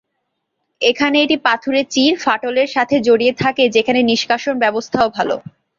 [0.81, 5.29] এখানে এটি পাথুরে চিড়, ফাটলের সাথে জড়িয়ে থাকে যেখানে নিষ্কাশন ব্যবস্থাও ভাল।